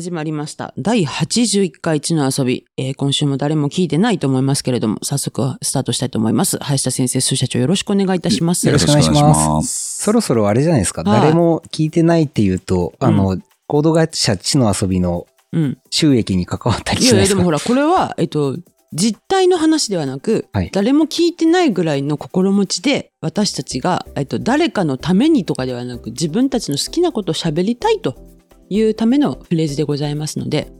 [0.00, 0.72] 始まりました。
[0.78, 6.56] 第81回地の遊び、えー今週も誰も聞いてないと思いますけれども、早速スタートしたいと思います。
[6.56, 8.66] 林田先生、数社長よろしくお願いいたします。
[8.66, 11.02] よろしくお願いしますそろそろあれじゃないですか。
[11.02, 15.78] はい誰も聞いてないっていうと、あの、コード会社地の遊びのうん。
[15.90, 18.56] 収益に関わったりいやいや、しないですかでもほら、これは、えっと、
[18.94, 28.29] 実態の話ではなく、はい誰も聞いてないぐらいの心持ちで、私たちが、えっと、誰かのためにとかではなく、自分たちの好きなことを喋りたいと
[28.70, 30.72] いうためのフレーズでございますので、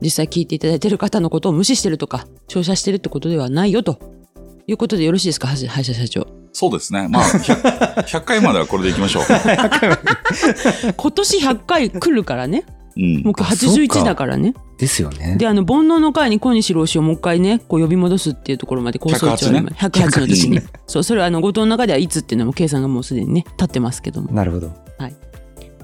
[0.00, 3.98] 実際聞いていただいている方のことを無視してるとか、照射してるってことではないよと
[4.66, 6.26] いうことでよろしいですか、はじ林田社長。
[6.52, 7.08] そうですね。
[7.08, 9.22] まあ100、100回まではこれでいきましょう。
[10.96, 12.64] 今年100回来るからね。
[12.96, 14.52] うんもう今日あそうか81だからね。
[14.76, 15.36] ですよね。
[15.38, 20.64] で、あの、煩悩の会に小西老師をもう一回ね、こう呼び戻すっていうところまで構想中108ね108の時に108。
[20.86, 24.32] そう、それはあの、後藤の中ではいつっていうのも計算がもうすでにね、立ってますけども。
[24.32, 24.72] なるほど。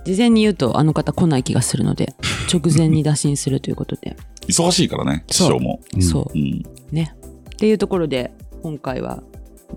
[0.06, 2.14] 事前に言うと、あの方来ない気がするので、
[2.52, 4.16] 直前に打診するということで。
[4.46, 5.80] 忙しいからね、師匠も。
[5.94, 6.40] うんそうう。
[6.40, 6.62] ん。
[6.92, 7.16] ね。
[7.50, 8.30] っていうところで、
[8.62, 9.24] 今回は、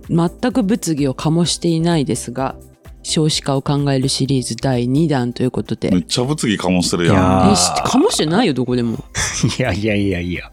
[0.08, 2.56] 全く物議を醸していないですが、
[3.02, 5.90] 少子化を考えるシリーズ第2弾ということで。
[5.90, 7.16] めっちゃ物議かもしてるやん。
[7.16, 9.04] いや醸してないよ、どこでも。
[9.58, 10.52] いやいやいやいや。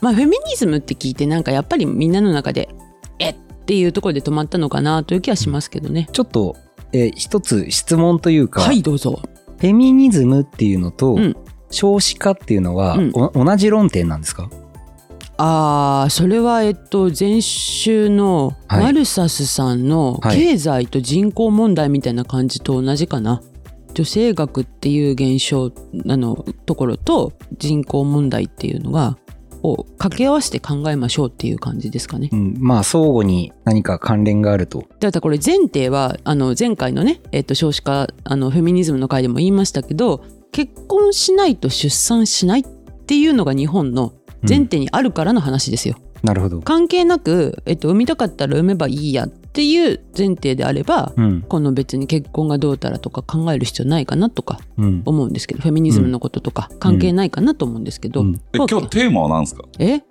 [0.00, 2.68] まあフェミニズムって聞いてなんかやっぱりみんなの中で
[3.20, 3.34] えっ
[3.66, 6.08] ていうところで止まったのかなという気はしますけどね。
[6.12, 6.56] ちょっと、
[6.92, 9.20] えー一つ質問というか、はいどうぞ。
[9.58, 11.36] フェミニズムっていうのと、うん。
[11.70, 13.10] 少子化っていうのは、うん。
[13.14, 14.50] お同じ論点なんですか？
[15.38, 18.82] ああそれはえっと前週のはい。
[18.84, 20.36] マルサスさんのはい。
[20.36, 23.40] 経済と人口問題みたいな感じと同じかな。
[23.94, 25.66] 女性学っていう現象
[26.08, 29.18] あのところと人口問題っていうのが
[29.62, 32.28] を掛け合わせて考えましょうっていう感じですかね。
[32.32, 34.84] うん、まあ相互に何か関連があると。
[35.00, 44.12] だからこれ前提はあの前回のね、えっと少子化あのフェミニズムの回でも言いましたけど結婚しないと出産しないっていうのが日本の
[44.46, 45.96] 前提にあるからの話ですよ。
[46.22, 46.60] なるほど。
[46.60, 51.42] 関係なく、えっと、産みたかったら産めばいいやっていう前提であれば、うん。
[51.42, 55.02] この別に結婚がどうたらとか考える必要ないかなとかうん。
[55.04, 58.40] 思うんですけどフェミニズムのこととか関係ないかなと思うんですけど、うん。
[58.52, 59.64] え今日テーマは何ですか？
[59.78, 60.02] え？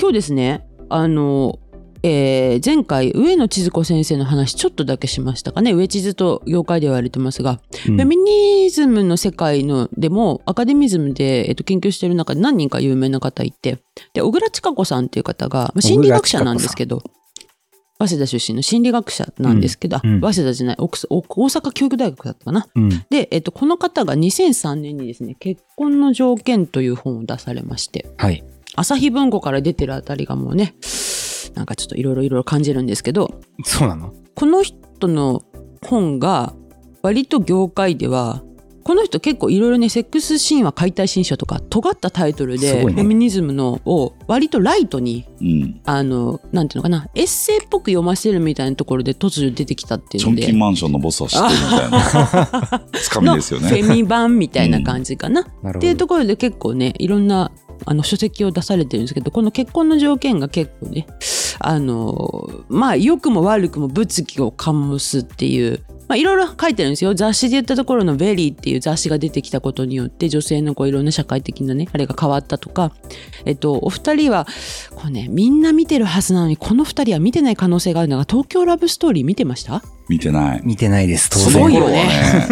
[0.00, 1.58] 今日ですねあの、
[2.02, 5.72] えー前回上野千鶴子先生の話ちょっとだけしましたかね。
[5.72, 7.96] 上地図と業界では言われてますが、うん。
[7.96, 13.78] フェミニズムの世界のでもアカデミズムで、えっと、研究してる中で何人か有名な方いて
[14.12, 17.02] で小倉千佳子さんっていう方がまあ心理学者なんですけど
[18.06, 22.88] 早稲田出身の心理学者なんですけど、うんうん早稲田じゃない奥大阪教育大学だったかなうん。
[23.10, 28.44] で、えっと、この方が2003年にですね結婚の条件という本を出されましてはい。
[28.74, 30.74] 朝日文庫から出てるあたりがもうね
[31.54, 34.14] なんかちょっといろいろいろいろ感じるんですけどそうなの？
[34.34, 35.42] この人の
[35.84, 36.54] 本が
[37.02, 38.42] 割と業界では
[38.84, 45.80] この人結構いろいろねセックス神話解体新書とか尖ったタイトルで、ねフェミニズムのを割とライトにうん。
[45.84, 52.82] あのなんていうのかなエッセイっぽく読ませるみたいなところで突如出てきたっていうのでチョンキンマンションのボスは知ってるみたいな。
[53.00, 53.68] つかみのですよね。
[53.68, 55.42] フェミ版みたいな感じかな。
[55.42, 55.78] なるほど。
[55.78, 57.52] っていうところで結構ねいろんな
[57.84, 61.06] あの書籍を出されてるんですけどこの結婚の条件が結構ね
[61.58, 65.80] あのまあ良くも悪くも物議を醸すっていう。
[66.08, 72.92] まあ、いろいろ書いてるんですよ雑誌で言ったところの「VERY」っていう雑誌が出てきたことによって女性のこういろんな社会的なねあれが変わったとか、
[73.46, 74.46] えっと、お二人は
[74.94, 79.82] こう、ね、みんな見てるはずなのにこの二人は見てない可能性があるのが東京ラブストーリー見てました？
[80.08, 80.60] 見てない。
[80.64, 81.52] 見てないです、当その然。
[81.52, 82.48] すごいよ頃はね。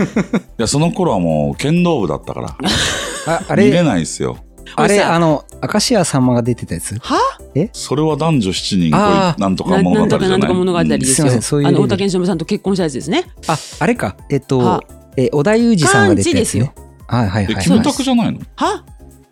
[0.58, 2.56] いや、その頃はもう剣道部だったから。
[3.26, 4.38] ああ見れれ、ないですよ。
[4.76, 6.98] あれ、あの、明石家さんまが出てたやつ？
[6.98, 7.18] は？
[7.72, 11.14] それは男女七人あー恋なんとかな物語じゃないなんとかなんとか物語ですよ。
[11.14, 13.24] すいませんそういうあのレベル大竹しのぶさんと結婚したやつですね。
[13.48, 14.16] あ、あれか。
[14.30, 14.84] えっはと、
[15.16, 16.72] え、織田裕二さんが出てたやつね。
[17.08, 17.64] はいはいえ、はい。
[17.64, 18.40] キムタクじゃないの？
[18.56, 18.84] は？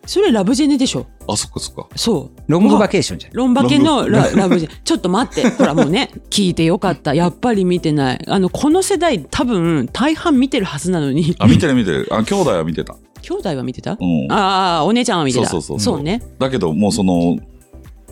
[0.05, 1.87] それラブジェネでしょあ、そっかそっか。
[1.95, 2.41] そう。
[2.47, 3.33] ロングバケーションじゃん。
[3.33, 4.75] ロンバケのララブジェネ。
[4.83, 5.47] ちょっと待って。
[5.55, 7.13] ほらもうね、聞いてよかった。
[7.13, 8.25] やっぱり見てない。
[8.27, 11.35] あの、この世代多分大半見てるはずなのに。
[11.37, 12.07] あ、見てる見てる。
[12.11, 12.95] あ、兄弟は見てた。
[13.29, 13.97] 兄弟は見てた？
[13.99, 14.31] うん。
[14.31, 15.45] ああ、お姉ちゃんは見てた。
[15.45, 16.23] そうそうそうそうね。
[16.39, 17.37] だけど、もうその、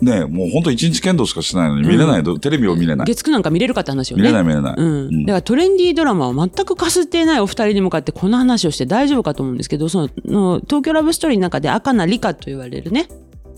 [0.00, 3.06] ねもう本当一日剣道しかしてないのに見れないと、テレビを見れない。
[3.06, 4.22] 月9なんか見れるかって話よね。
[4.22, 4.74] 見れない見れない。
[4.76, 13.08] うん、うんだからトレンディードラマは全くかすっていないお二人に向かってこの話をして大丈夫かと思うんですけどそのの東京ラブストーリーの中で赤名理香と言われるね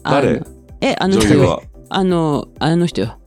[0.02, 0.42] 誰？
[0.80, 1.62] えあの人。
[1.92, 3.18] あのあの人よ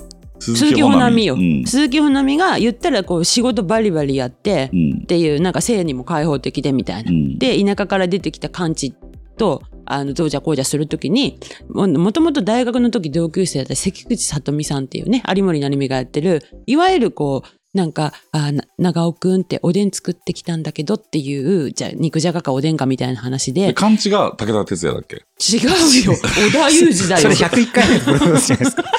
[0.44, 1.66] 鈴鈴木保奈美よ、うん。
[1.66, 5.00] 鈴木保奈美が言ったらこう仕事バリバリやって、うん。
[5.04, 5.06] っ。
[5.06, 7.40] ていうなんか性にも開放的でみたいな、うん。
[7.40, 8.94] で田舎から出てきたカンチ
[9.38, 23.66] とあのどうじゃこうじゃするときにももともと大学の時同級生だった関口さとみさんっていうね有森成美がやってるいわゆるこうなんか、あな長尾くんっておでん作ってきたんだけどっていう、じゃあ肉じゃがかおでんかみたいな話で。
[23.66, 25.24] で、、漢字が武田鉄矢だっけ？
[25.52, 27.36] 違うよ、 織田裕二だよそれ。
[27.36, 28.84] 101回目のプロデュースじゃないですか。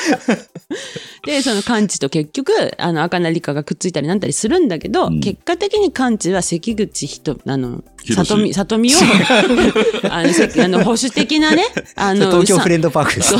[1.26, 7.82] で、その完治と結局、あの、赤名理香がくっついたりなんたりするんだけど、うん結果的に完治は関口ひと、あの、
[8.14, 8.98] 里見、里見を、
[10.10, 11.64] あの、せあの保守的なね、
[11.96, 13.34] あの、東京さフレンドパークです。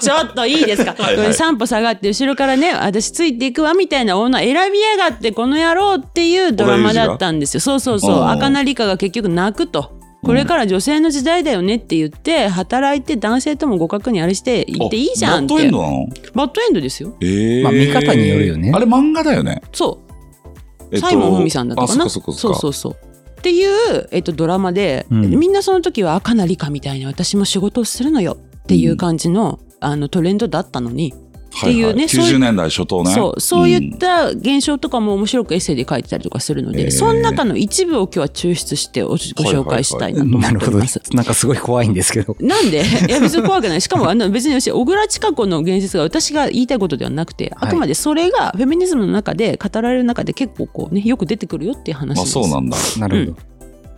[0.00, 0.96] ちょっといいですか？
[0.98, 7.60] はいはいこれ散歩下がって後ろからね、私ついていくわみたいな女選びやがってこの野郎っていうドラマだったんですよ。
[7.60, 8.16] そうそうそう。
[8.16, 9.92] うん赤名理香が結局泣くと。
[10.24, 15.54] これから女性の時代だよねって言って、働いて男性とも互角にあれして行っていいじゃんって。
[15.54, 16.06] バッドエンドなの？
[16.34, 17.16] バッドエンドですよ。
[17.20, 19.60] ええまあ見方によるよねあれ漫画だよね。
[19.72, 20.12] そう。
[20.92, 22.04] えっとサイモンふみさんだったかな？
[22.04, 22.92] あ、そうそうそう。
[22.92, 31.18] っていう、えっと、ドラマで、うんみんなその時は赤な理香みたいに私も仕事をするのよっていう感じの,、あのトレンドだったのに、は
[31.56, 33.12] っていうねそういう90年代初頭ね。
[33.12, 41.00] そうそういった現象とかも面白くエッセイで書いてたりとかするので、えーその中の一部を今日は抽出しておご紹介したいなと思なるほどっております。。
[41.14, 42.36] なんかすごい怖いんですけど。
[42.40, 42.82] なんで？
[43.08, 43.80] いや別に怖くない。
[43.80, 52.32] しかもあの別に私小倉千佳子の言説が私が言いたいことではなくて、あくまでそれがフェミニズムの中で語られる中で結構こうねよく出てくるよっていう話あ、です。
[52.32, 52.76] そうなんだ。
[52.98, 53.51] なるほど。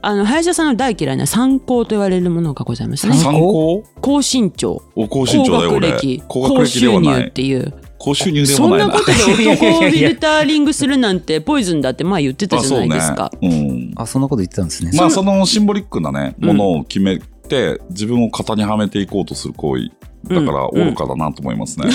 [0.06, 3.15] あの林田さんの大嫌いな参考と言われるものがございますね。
[3.15, 3.83] 参考？
[4.01, 6.23] 高身長、お高身長だよ、高学俺歴、。
[6.29, 7.31] 高収入っ。
[7.31, 7.73] ていう。
[7.99, 8.93] 高収入でそんもなな。
[8.93, 13.27] ないことで男をフィルターリングするなんてポイズンだって前言ってたじゃないですか。
[13.27, 13.56] あそうね。
[13.56, 13.93] うん。
[13.97, 14.91] あ、そんなこと言ってたんですね。
[14.95, 19.91] まあ、そのシンボリックなね、うんものを決めて、自分を型にはめていこうとする行為。
[20.29, 21.87] だから、うん愚かだなと思いますね。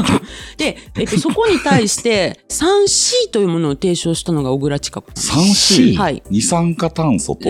[0.56, 5.42] で、えっと、 そこに対して 3C というものを提唱したのが小倉千佳子さん。
[5.42, 7.48] 3C、はい二酸化炭素と、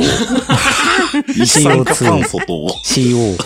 [1.37, 3.37] 二酸化炭素と、 CO。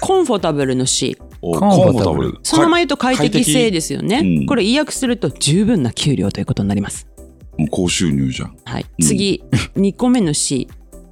[0.00, 1.16] コンフォタブルの C。
[1.40, 2.38] コンコンフォタブルフォタブル。
[2.42, 4.20] そのまま言うと快適性ですよね。
[4.20, 7.06] うんこれ意訳すると十分な給料ということになります。
[7.58, 8.56] もう高収入じゃん。
[8.64, 8.86] はい。
[8.98, 9.42] うん次、
[9.76, 10.68] 2個目の C。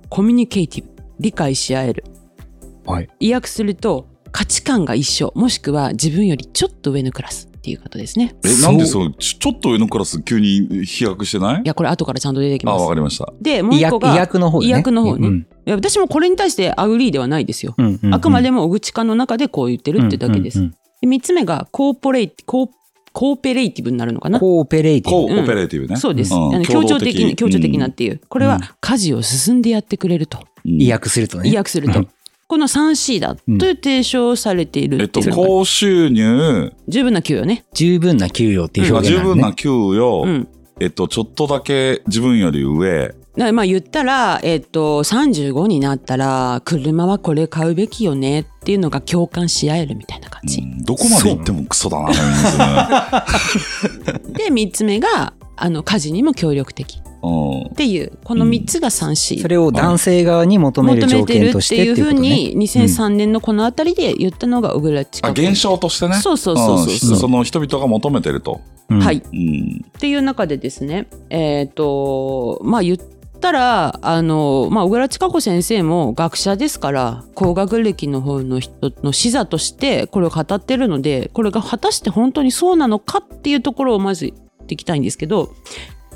[0.08, 0.90] communicative。
[1.20, 2.04] 理解し合える。
[2.86, 3.08] はい。
[3.20, 8.36] 意訳すると価値観が一緒もしくは自分よりちょっと上のクラスっていうことですね。
[8.44, 11.62] え、なんでそのちょっと上のクラス急に飛躍してない？
[11.62, 12.82] いやこれ後からちゃんと出てきあ、ます。
[12.82, 13.32] わかりました。
[13.40, 14.66] でもう一個が意訳の方ね。
[14.66, 15.28] 意訳の方ね。
[15.28, 15.36] うん。
[15.38, 18.14] いや私もこれに対して agree ではないですよ、うんうんうん。
[18.14, 22.68] あくまでも小口化の中でこう言ってるってだけです、うんうんで3つ目が cooperative
[23.12, 24.40] コーペレイティブになるのかな？
[24.40, 25.28] コーペレイティブ。
[25.28, 25.96] コーオペレーティブね。
[25.96, 26.36] そうです、ん。
[26.36, 30.82] あの協調的に協調的なっうんていう、これは家事を進んでやってくれると、うん。
[30.82, 31.48] 医薬するとね。
[31.50, 32.08] 意訳すると、うん
[32.48, 35.36] この 3C だという提唱されているえっと、っていう。
[35.36, 39.22] のが高収入、十分な給与ね、十分な給料っていうまあ表現ね。
[39.22, 40.48] 十分な給与、うん、
[40.80, 43.14] えっと、ちょっとだけ自分より上、
[43.52, 50.62] まあ言ったら、えっと、35になったら車はこれ買うべきよねっていうのが共感し合えるみたいな感じ。
[50.62, 50.82] うん。
[50.82, 52.08] どこまで行ってもクソだな、
[54.32, 57.02] で3つ目があの家事にも協力的。
[57.02, 62.28] うんっていうこの3つが 3C、それを男性側に求める条件としてっていうふうっていうことね。
[62.54, 66.14] に2003年のこの辺りで言ったのが小倉千あ、佳子現象としてね。
[66.16, 68.60] そうそうそうそうそううんその人々が求めてると。
[68.88, 69.22] うんはい。
[69.32, 69.84] うん。
[69.86, 72.98] っていう中でですねえっ、とまあ言っ
[73.40, 85.54] たらあの、まあ、小倉千佳子先生も学者ですから高学歴の方の人の視座としてこれを語ってるのでこれが果たして本当にそうなのかっていうところをまず言っていきたいんですけど、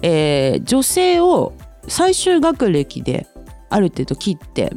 [0.02, 1.54] えー女性を
[1.88, 3.26] 最終学歴で
[3.68, 4.72] ある程度切って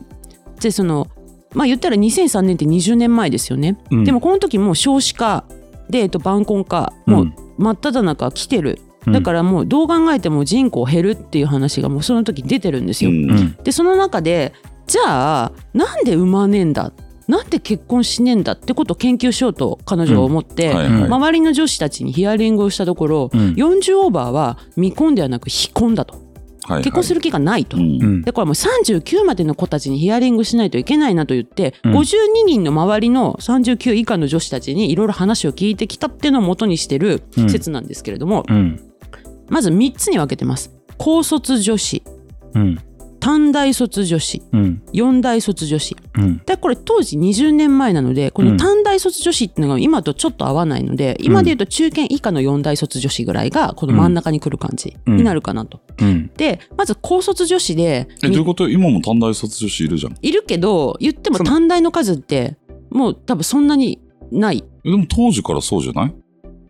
[0.60, 1.08] でその
[1.54, 3.78] まあ言ったら2003年って20年前ですよね。
[3.90, 4.04] うん。
[4.04, 5.46] でもこの時もう少子化
[5.90, 9.14] で、えっと、晩婚化もう真っ只中来てる、うん。
[9.14, 13.12] だからもうどう考えても人口減るっていう話がもうその時出てるんですよ。
[13.12, 13.32] うん。
[13.32, 13.58] うん。
[13.64, 14.54] でその中で
[14.86, 16.92] じゃあなんで産まねえんだ
[17.28, 21.04] なんで結婚しねえんだってことを研究しようと彼女は思って、はいはい。
[21.06, 23.54] 周りの女子たちにヒアリングをしたところ、うん。
[23.54, 26.24] 40オーバーは未婚ではなく非婚だと。
[26.68, 27.78] はい結婚する気がないと。
[27.78, 27.84] うん。
[27.84, 28.22] うん。
[28.24, 31.98] でこれはもう39までの子たちにヒアリングしないといけないなと言って、うん。
[31.98, 37.50] 52人の周りの39以下の女子たちにいろいろ話を聞いてきたっていうのを元にしてるうん。
[37.50, 38.80] 説なんですけれども、うん。
[39.48, 40.72] まず3つに分けてます。
[40.98, 42.04] 高卒女子
[43.26, 44.84] うん短大卒女子うん。
[44.94, 45.96] 四大卒女子。
[46.16, 46.38] うん。
[46.46, 55.82] でこれ当時20年前なのでこの短大卒女子っていうのが今とちょっと合わないので、今で言うと中堅以下の四大卒女子ぐらいがこの真ん中に来る感じになるかなと。
[56.00, 56.32] うん。
[56.38, 58.70] でまず高卒女子でえ、どういうこと？
[58.70, 60.16] 今も短大卒女子いるじゃん。
[60.22, 62.58] いるけど言っても短大の数って
[62.92, 64.00] もう多分そんなに
[64.32, 64.64] ない。
[64.84, 66.16] えでも当時からそうじゃない？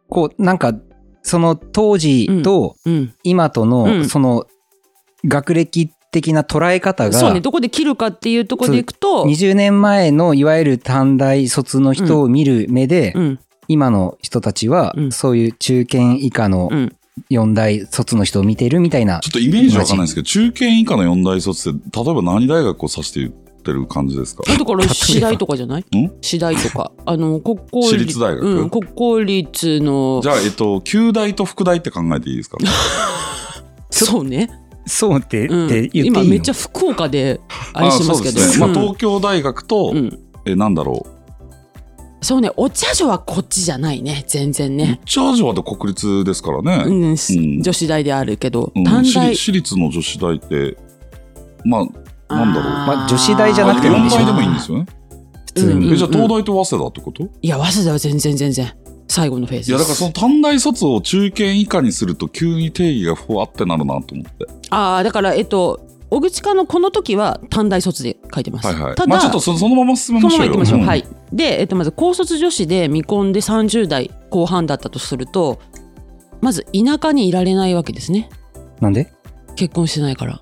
[0.10, 0.74] こうなんか
[1.22, 4.06] その当時とうん、今とうのん。
[4.08, 4.46] その
[5.28, 5.90] 学歴
[6.22, 7.42] 的な捉え方がそうね。
[7.42, 13.40] どこで切るかっていうところでいくと、20年前のいわゆる短大卒の人を見る目でうん。
[13.68, 15.12] 今の人たちはうん。
[15.12, 16.96] そういう中堅以下のうん。
[17.32, 19.20] 4大卒の人を見てるみたいな。
[19.22, 24.44] ちょっとイメージわかんないですけど、中堅以下の四大卒って、例えば何大学を指して言ってる感じですか？
[24.46, 25.82] だから私大とかじゃない？
[25.98, 26.12] ん？
[26.22, 26.92] 私大とか。
[27.06, 28.46] あの、国公私立大学？
[28.46, 30.20] うん、国公立の。
[30.24, 32.58] じ、ゃあ、えっと、旧大と副大って考えていいですか？
[33.90, 34.50] そうね。
[34.86, 36.22] そうって,、うんって言っていいの？
[36.22, 37.40] 今めっちゃ福岡で
[37.74, 38.40] あれしてますけど。
[38.40, 38.58] ね。
[38.60, 41.08] まあ、うん東京大学と、うんえ、なんだろ
[42.22, 44.76] そうね、お茶女はこっちじゃないね、全然う。
[44.76, 45.00] ね。
[45.06, 46.84] チャージはで国立ですからね。
[46.88, 49.42] うん、しうん女子大であるけど、うん私短大立。
[49.44, 50.78] 私立の女子大って、
[51.64, 51.88] ま
[52.28, 54.86] あ、なんだろうまあ女子大じゃあなくてもいいん4でしょ大でもいいんですよね。
[55.46, 58.74] 普通に、うんえ、じゃあ東大と早稲田ってこと、いや、早稲田は全然全然。
[59.16, 59.70] 最後のフェーズです。
[59.70, 64.46] いや、だからその短大卒を中堅以下にすると急に定義がふわってなるなと思って。
[64.72, 65.80] ああ、だから、えっと、
[66.10, 68.68] 小口科のこの時は短大卒で書いてます。
[68.68, 68.96] はいはい。
[68.96, 70.52] ただ、まあちょっとそそのまま進めそのましょうよ。
[70.52, 70.80] まま行きましょう。
[70.80, 71.06] んはい。
[71.32, 75.60] で、えっと、まず高卒女子で見込んで30代後半だったとすると、
[76.42, 78.30] まず田舎にいられないわけですね。
[78.82, 79.12] なんで？
[79.56, 80.42] 結婚してないから。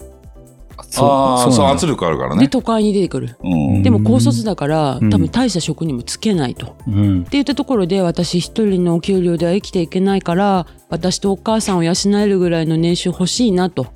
[1.01, 2.47] ああ、そう、なんだ圧力あるからで、ね。
[2.47, 3.37] 都会に出てくる。
[3.43, 3.47] う
[3.79, 3.83] ん。
[3.83, 6.67] でも高卒だから、うん多分大した職にもつけないと。
[6.67, 13.87] っうんて言ったところで、私一人のお給料では生きていけないから、私とお母さんを養えるぐらいの年収欲しいなと。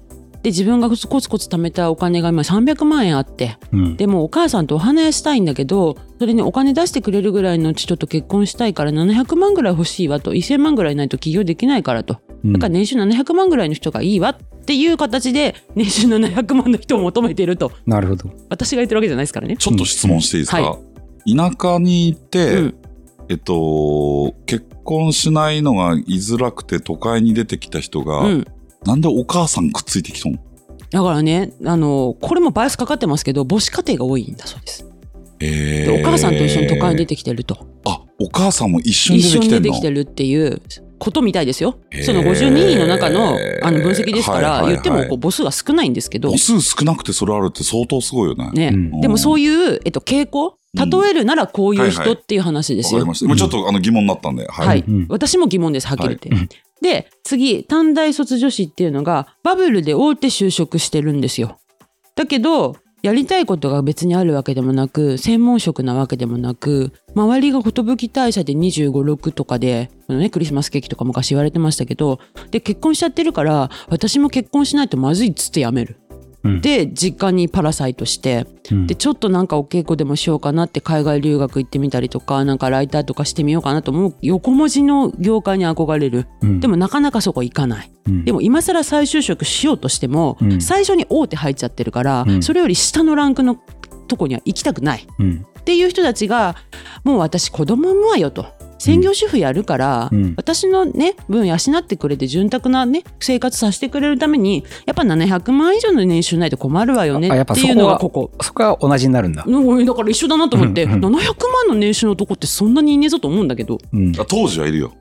[0.44, 17.72] で、自分がコツコツ貯めたお金が今300万円あって、うんでもお母さんとお話ししたいんだけどそれにお金出してくれるぐらいの人と結婚したいから700万ぐらい欲しいわと1000万ぐらいないと起業できないからとうんだから年収700万ぐらいの人がいいわっていう形で年収700万の人を求めていると。
[17.86, 18.30] なるほど。
[18.50, 19.58] 私が言ってるわけじゃないですからね。
[19.58, 20.78] ちょっと質問していいですか、は
[21.26, 22.76] 田舎に行って、うん。
[23.30, 28.48] えっと、結婚しないのが居づらくて都会に出てきた人が、うん。
[28.86, 30.38] なんでお母さんくっついてきたの？
[30.90, 34.90] だからねあのこれもバイアスかかってますけど母子家庭が多いんだそうです。
[35.42, 37.68] えでお母さんと一緒に都会に出てきてると。
[37.86, 40.00] あ、お母さんも一緒に一緒に出てきてんの？
[40.00, 40.62] 出てきてるっていう
[41.00, 41.80] ことみたいですよ。
[42.04, 48.52] その52人の中のあの分析ですから、はいはいはい言ってもこう母数が少ないんですけど母数少なくてそれあるって相当すごいよね。
[48.52, 53.00] ね、うんでもそういう、えっと、傾向例えるならこういう人っていう話ですよ。
[53.00, 53.26] わかりました。
[53.26, 54.48] 今ちょっとあの疑問になったんで。
[54.48, 54.68] はい。
[54.68, 56.30] はい、うん私も疑問ですはっきり言って。
[56.30, 56.50] はい
[56.80, 61.60] で次短大卒女子っていうのがバブルで大手就職してるんですよ。
[62.16, 75.98] だけどやりたいことが別にあるわけでもなく専門職なわけでもなく周りが寿大社で2 5 6とかで、ね、クリスマスケーキとか昔言われてましたけどで結婚しちゃってるから私も結婚しないとまずいっつってやめる。
[76.44, 76.62] うん。
[76.62, 78.88] で実家にパラサイトしてうん。
[78.88, 86.28] でちょっとなんかお稽古でもしようかなって海外留学行ってみたりとかなんかライターとかしてみようかなと思う横文字の業界に憧れる。
[86.42, 86.60] うん。
[86.60, 87.92] でもなかなかそこ行かない。
[88.08, 88.26] うん。
[88.26, 90.62] でも今更再就職しようとしても、うん。
[90.62, 92.44] 最初に大手入っちゃってるから、うん。
[92.44, 93.58] それより下のランクの
[94.08, 95.08] とこには行きたくない。
[95.20, 95.46] うん。
[95.60, 96.56] っていう人たちが
[97.04, 98.46] もう私子供産むわよと
[98.80, 108.44] 専業主婦やるから、うん私のね分養ってくれて潤沢なね生活させてくれるためにやっぱ700万以上の年収ないと困るわよねっていうのがそここ。
[108.44, 109.44] そこは同じになるんだ。
[109.46, 114.94] うんだから一緒だなと思って、うんうん700万の年収のとこってそんなにいねえぞと思うんだけどうんあ当時はいるよ。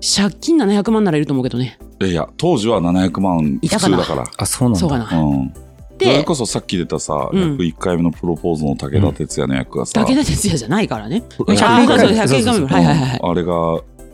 [0.00, 4.28] 借金700万ならいると思うけどねいやいや、当時は700万普いたかな通だから。
[4.36, 4.80] あ、そうなんだ。
[4.80, 5.54] そうかなうん。
[6.04, 7.56] そでれこそさっき出たさ、うん。
[7.56, 11.22] 101回目のプロポーズの武田鉄矢の役がさ、武田鉄矢じゃないからね。
[11.38, 12.66] 100あーそうそう100そうそうそう。
[12.66, 13.52] はいはいはいあれが、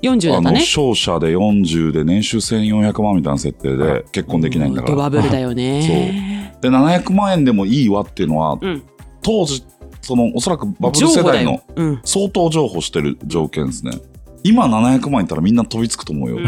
[0.02, 0.60] 40だあの、ったね。
[0.60, 5.10] 商社で40で年収1400万みたいな設定で結婚できないんだかドバら。
[5.10, 6.54] ブルだよね。
[6.60, 8.82] で、700万円でもいいわっていうのは、うん。
[9.22, 9.64] 当時、
[10.00, 12.00] その、おそらくバブル世代のうん。
[12.04, 13.92] 相当譲歩してる条件ですね。
[14.44, 16.36] 今700万いったらみんな飛びつくと思うよ。
[16.36, 16.40] う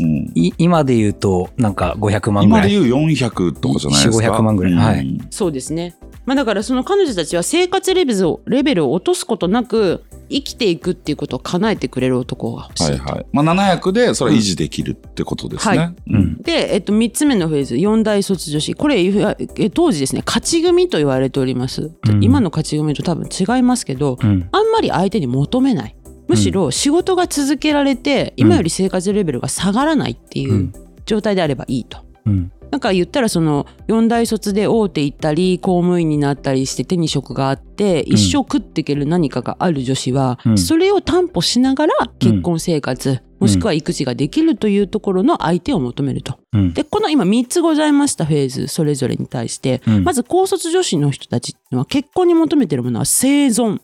[0.00, 2.72] うん今で言うと、なんか500万ぐらい。
[2.72, 4.26] 今で言う400とかじゃないですか。
[4.26, 5.96] 4 500万ぐらいうんはいそうですね。
[6.26, 12.90] まあ、だからその彼女たちは生活レベルをレベルを落とすことなく生きていくっていうことを叶えてくれる男が欲しい。
[12.90, 13.26] はいはい。
[13.32, 15.78] まあ700でそれは維持できるってことですね。
[15.78, 16.42] はうん。
[16.42, 24.48] で、えっと、3つ目のフェーズ4大卒女子これえ当時ですね勝ち組と言われております、うん今の勝ち組と多分違いますけどうん。
[24.50, 25.96] あんまり相手に求めない
[26.28, 30.72] むしろ仕事が続けられて、今より生活レベルが下がらないっていううん
[31.06, 31.98] 状態であればいいと。
[32.26, 32.52] うん。
[32.70, 46.38] なんか言ったらその4大卒で大手行ったり公務員になったりして手に職があって一生食っていける何かがある女子は、うんそれを担保しながら結婚生活、もしくは育児ができるというところの相手を求めると。
[46.52, 46.74] うん。
[46.74, 53.80] でこの今3つございましたフェーズそれぞれに対して、うんまず高卒女子の人たちっていうのは結婚に求めてるものは生存うん。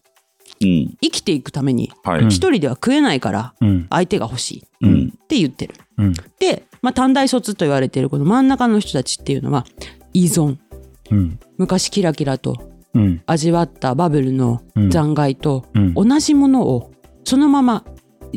[1.00, 1.90] 生きていくために
[2.28, 3.86] 一人では食えないからうん。
[3.90, 5.10] 相手が欲しいっうん。
[5.28, 5.74] て言ってる。
[5.98, 6.12] うん。
[6.38, 9.64] で、まあ、短大卒と言われているこの真ん中の人たちっていうのは
[10.12, 10.56] 依存
[11.10, 11.38] うん。
[11.58, 12.56] 昔キラキラと
[12.94, 13.22] うん。
[13.26, 14.90] 味わったバブルのうん。
[14.90, 15.94] 残骸とうん。
[15.94, 16.92] 同じものを
[17.24, 17.84] そのまま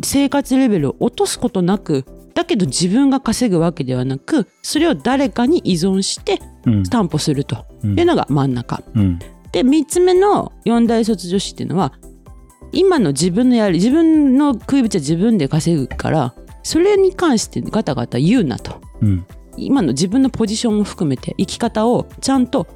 [0.03, 8.83] 生活レベルを落とすことなくだけど自分が稼ぐわけではなくそれを誰かに依存してうん担保するとうんいうのが真ん中。
[8.95, 9.19] うん
[9.51, 11.93] で3つ目の四大卒女子っていうのは
[12.75, 19.25] 今の自分のやり自分の食いぶちは自分で稼ぐからそれに関してガタガタ言うなとうん
[19.57, 22.67] 今の自分のポジションを含めて生き方をちゃんと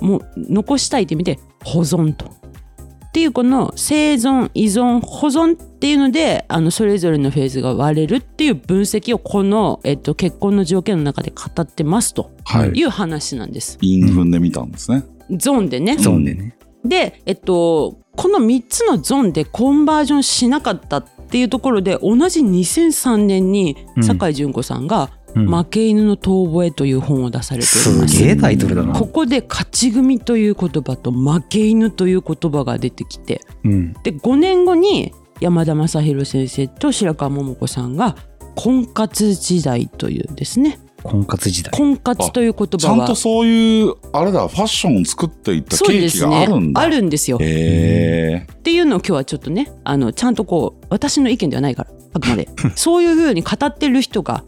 [0.00, 2.26] もう残したいって意味で保存と。
[2.26, 12.70] っていうこの生存依存保存っていうのであのそれぞれのフェーズが割れるっていう分析をこの、えっと、結婚の条件の中で語ってますとはい。
[12.70, 13.78] いう話なんです。
[13.80, 15.04] インフンで見たんですね。
[15.30, 15.96] ゾーンでね。
[15.98, 24.04] そうねねで、えっと、この3つのゾーンでコンバージョンしなかったっていうところで同じ2003年にうん。
[24.04, 25.46] 酒井純子さんが「うん。
[25.48, 27.98] 負け犬の遠吠え」という本を出されておりす。
[27.98, 28.22] ます。
[28.22, 28.92] げえタイトルだな。
[28.94, 33.92] ここで勝ち組という言葉と負け犬という言葉が出てきてうん。
[34.04, 38.16] で5年後に山田正弘先生と白川桃子さんが
[38.54, 46.80] 婚活時代というですね婚活時代婚活という言葉はちゃんとそういう、あれだ、ファッションを作っていったそう契機がですねあるんだ。
[46.80, 47.38] あるんですよ。
[47.40, 48.46] へえ。
[48.52, 54.42] っていうのを今日はちょっとねあのちゃんとこう私の意見ではないからあくまで そういうふうに語ってる人が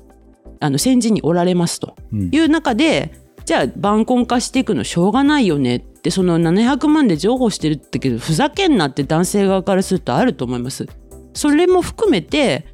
[0.58, 3.12] あの先人におられますとうんいう中で
[3.44, 10.86] じゃあ晩婚化していくのしょうがないよねってその700万で譲歩してるってけどふざけんなって男性側からするとあると思います。
[11.34, 12.66] それも含めて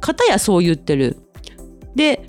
[0.00, 1.18] 片やそう言ってる。
[1.94, 2.27] で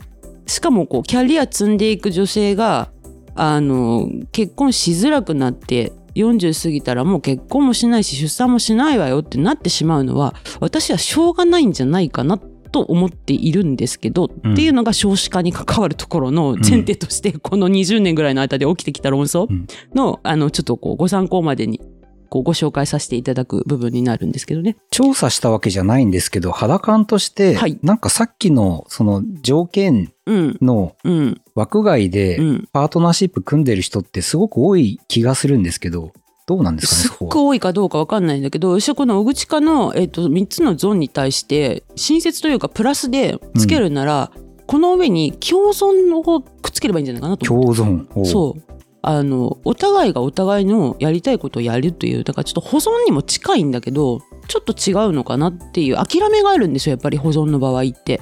[0.49, 2.91] しかもこうキャリア積んでいく女性が
[3.35, 12.37] あの結婚しづらくなって40過ぎたらもう結婚もしないし出産もしないわよってなってしまうのは私はしょうがないんじゃないかな
[12.71, 14.53] と思っているんですけど、うん。
[14.53, 19.67] っていうのが少子化に関わるところの前提としてこの20年ぐらいの間で起きてきた論争うん。
[19.95, 21.81] のあのちょっとこうご参考までに
[22.29, 24.77] こうご紹介させていただく部分になるんですけどね。
[24.91, 27.79] 調査したわけじゃないんですけど肌感として、はい。
[27.83, 30.57] なんかさっきのその条件うん。
[30.61, 31.41] のうん。
[31.55, 32.69] 枠外でうん。
[32.71, 36.13] パートナーシップ組んでる人ってすごく多い気がするんですけど
[36.45, 44.31] どうなんですかねすっごく多いかどうかわかんないんだけど私はこの小口化の、えっと3つのゾーンに対して新設というかプラスでつけるなら、
[44.65, 48.19] この上に共存をくっつければいいんじゃないかなと思う共存。
[48.19, 48.68] をそう
[49.01, 58.21] あのお互いがお互いのやりたいことをやるというだからちょっと保存にも近いんだけどちょっと違うのかなっていう諦めがあるんですよやっぱり保存の場合って。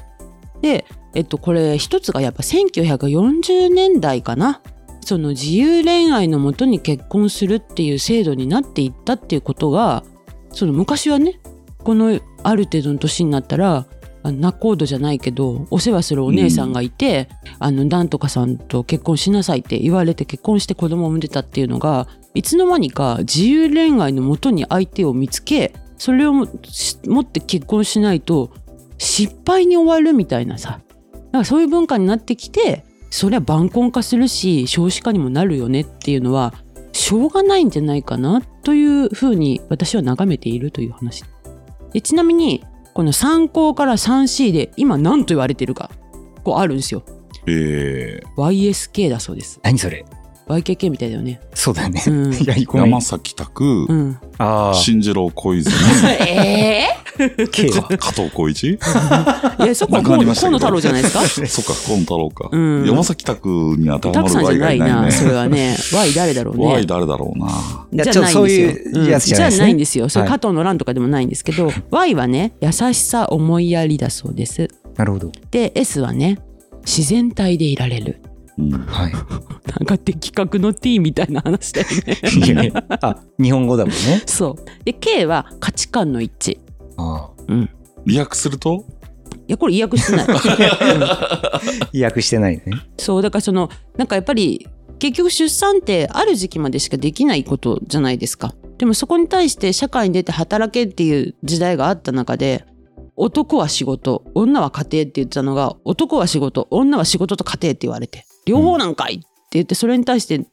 [0.61, 4.61] で、えっと、これ一つがやっぱ1940年代かな
[5.01, 10.03] その自由恋愛のもとに結婚するっていう制度になっていったっていうことが
[10.51, 11.39] その昔はね
[11.77, 13.85] このある程度の年になったら
[14.27, 26.45] あの仲人じゃないけどお世話するお姉さんがいて、あのなんとかさんと結婚しなさいって言われて結婚して子供を産んでたっていうのがいつの間にか自由恋愛のもとに相手を見つけそれを持
[27.21, 28.51] って結婚しないと
[28.97, 30.81] 失敗に終わるみたいなさ。
[31.11, 36.53] だからそういう文化になってきてそりゃ晩婚化するし少子化にもなるよねっていうのは
[36.91, 41.23] しょうがないんじゃないかなというふうに私は眺めているという話。
[41.93, 42.63] でちなみに
[42.97, 45.91] この3項から 3C で今何と言われてるか
[46.43, 47.03] こうあるんですよ。
[47.45, 49.59] え YSK だそうです。
[49.61, 50.03] 何それ？
[50.47, 51.41] YKK みたいだよね。
[51.53, 52.33] そうだね、うん。
[52.33, 52.87] いやごめん。
[52.87, 54.17] 山崎拓、うん。
[54.37, 55.75] ああ新次郎小泉、
[56.27, 56.87] え
[57.51, 58.67] K はか加藤浩一？
[58.67, 58.77] え
[59.63, 61.25] いやそこは河野太郎じゃないですか？
[61.47, 62.49] そっか、河野太郎か。
[62.51, 62.85] うん。
[62.87, 65.05] 山崎拓に当てはまるたくさんじゃ Y ないがいないね。
[65.07, 65.77] なそれはね。
[65.93, 66.65] Y 誰だろうね。
[66.67, 68.03] Y 誰だろうな。
[68.03, 69.37] じゃないんですよ。
[69.37, 70.07] じゃないないんですよ。
[70.09, 70.31] それはい。
[70.39, 74.67] 加藤の欄とかでもないんですけど、Y はね、優しさ、思いやりだそうです。
[74.95, 75.31] なるほど。
[75.51, 76.39] で、S はね、
[76.85, 78.21] 自然体でいられる。
[78.57, 79.19] うんはいな
[79.83, 81.87] んか的確の T みたいな話だよ
[82.55, 82.71] ね。
[83.01, 84.83] あ日本語だもんねそう。
[84.85, 86.59] で、K は価値観の一致。
[86.97, 87.69] ああうん。
[88.05, 88.85] リ訳すると？
[89.47, 90.25] いや、これ意訳してない。
[90.27, 90.33] うん
[91.93, 92.63] 意訳してないね
[92.97, 94.67] そう、だからその、なんかやっぱり、
[94.99, 98.55] 結局出産ってある時期までしかできないことじゃないですか。
[98.77, 102.65] でもそこに対して社会に出て働けっていう時代があった中で、
[103.15, 110.45] 男は仕事、女は家庭って言ってたのが、男は仕事、女は仕事と家庭って言われて、両方なんかいって言って、それに対して、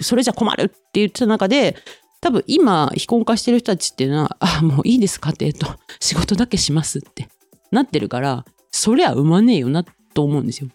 [0.00, 1.76] それじゃ困るって言ってた中で、
[2.20, 5.66] 多分今、非婚化してる人たちっていうのは、あ、もういいです、家庭と。
[6.00, 7.28] 仕事だけしますって
[7.70, 10.68] なってるから、そりゃ産まねえよなと思うんですよ。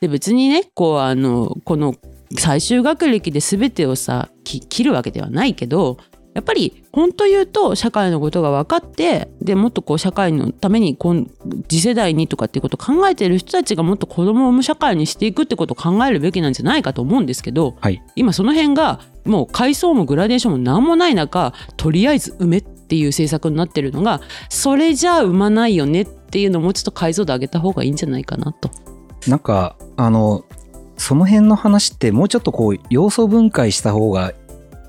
[0.00, 1.94] で別にねこうあのこの
[2.36, 5.96] 最終学歴で全てをさ切るわけではないけど
[6.34, 10.98] やっぱり本当言うと社会のことが分かってでもっとこう社会のために
[11.68, 24.20] 次世代にとかっていうことを考えてる人たちがもっと子供を産む社会にしていくってことを考えるべきなんじゃないかと思うんですけどはい今その辺がもう階層もグラデーションも何もない中とりあえず産めっていう政策になってるのが
[24.50, 28.68] それじゃあ産まないよねってっていうのをもうちょっと解像度上げた方がいいんじゃないかなと。
[29.28, 30.44] なんか、あの、
[30.96, 34.32] その辺の話ってもうちょっとこう、要素分解した方が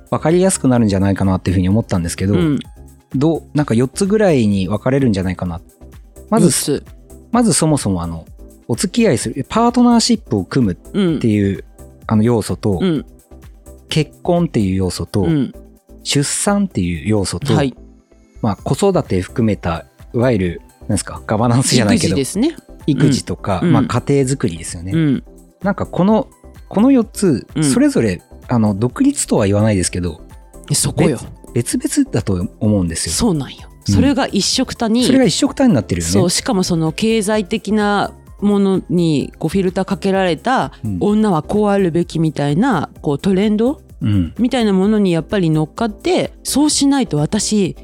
[0.10, 2.60] 分かりやすくなるんじゃないかなっていうふうに思ったんですけど、うん、
[3.16, 5.62] どう、なんか4つぐらいに分かれるんじゃないかな。
[6.30, 6.86] まず、ず
[7.32, 8.26] まずそもそもあの、
[8.68, 11.64] お付き合いする、パートナーシップを組むうんっていう、
[12.08, 13.06] あの要素と、うん。
[13.90, 15.54] 結婚っていう要素と、うん。
[16.04, 17.76] 出産っていう要素と、はい、
[18.42, 22.56] まあ、子育て含めたいわゆるなんですかガバナンスじゃないけど育児ですね。
[22.88, 23.74] 育児とか、うん。
[23.74, 25.24] まあ、家庭づくりですよね、うん。
[25.62, 26.30] なんかこの
[26.70, 27.64] この4つうん。
[27.64, 30.22] それぞれ、あの独立とは言わないですけど
[30.74, 31.20] そこよ。
[31.54, 33.14] 別々だと思うんですよ。
[33.14, 33.70] そうなんよ。
[33.88, 33.94] うん。
[33.94, 36.12] それが一緒くたに、それが一緒くたになってるよね。
[36.12, 40.98] そうしかもその経済的なものにこうフィルターかけられたうん。
[41.00, 44.34] 女はこうあるべきみたいなこうトレンドうん。
[44.40, 47.76] みたいなものにやっぱり乗っかってそうしないと私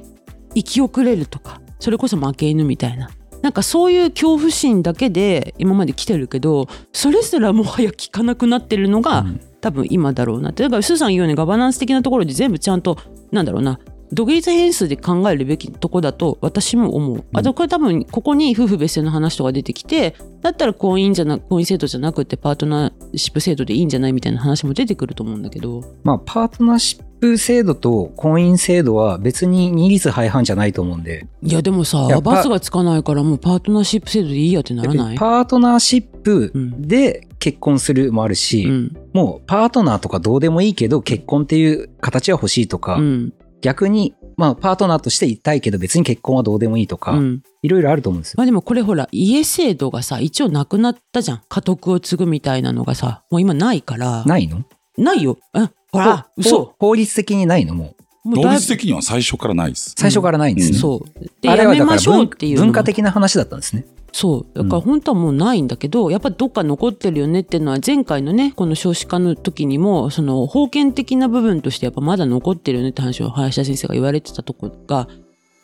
[0.56, 3.10] 生き遅れるとかそれこそ負け犬みたいな。
[3.42, 10.50] なんかそういう恐怖心だけで今まで来てるけどそれすらもはや効かなくなってるのが、うん多分今だろうな。
[10.50, 12.98] ってだからスーさん言うようにガバナンス的なところで全部ちゃんと
[13.32, 13.80] なんだろうな
[14.14, 17.24] 独立変数で考えるべきとこだと私も思う。
[17.32, 25.82] あとこれ多分ここに夫婦別姓の話とか出てきてだったら婚姻じゃな婚姻制度じゃなくてパートナーシップ制度でいいんじゃないみたいな話も出てくると思うんだけど。
[26.04, 31.28] まあパートナーシップ制度と婚姻制度は別に二律背反じゃないと思うんで。
[31.44, 35.18] いやでもさバスがつかないからもうパートナーシップ制度でいいやってならない？
[35.18, 36.82] パートナーシップうん。
[36.86, 38.98] で結婚するもあるし、うん。
[39.14, 43.34] もうパートナーとかどうでもいいけど結婚っていう形は欲しいとか、うん。
[43.62, 47.44] 逆に、まあ、パートナーとしていたいけど別に結婚はどうでもいいとか、うん。
[47.64, 48.36] いろいろあると思うんですよ。
[48.38, 51.42] まあでもこれほら家制度がさ一応なくなったじゃん。
[51.50, 54.24] 家督を継ぐみたいなのがさもう今ないから。
[54.26, 54.64] ないの？
[54.98, 55.38] ないよ。
[55.54, 55.70] うん。
[55.92, 56.76] ほらほ嘘。
[56.80, 57.74] 法律的にないの？
[57.74, 58.36] もう。
[58.36, 59.96] 法律的には最初からないです。
[59.98, 60.78] 最初からないんですね。
[60.78, 61.30] そう。
[61.42, 63.86] であれやめましょうはだから文っていう文化的な話だったんですね。
[64.14, 75.08] そうだから本当はもうないんだけど、やっぱどっか残ってるよねっていうのは前回のねこの少子化の時にもその封建的な部分としてやっぱまだ残ってるよねって話を林田先生が言われてたとこが